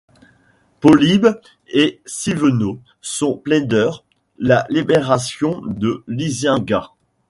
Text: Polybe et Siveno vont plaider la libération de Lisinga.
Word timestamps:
Polybe 0.79 1.39
et 1.67 2.01
Siveno 2.07 2.81
vont 3.21 3.37
plaider 3.37 3.91
la 4.39 4.65
libération 4.71 5.61
de 5.63 6.03
Lisinga. 6.07 6.89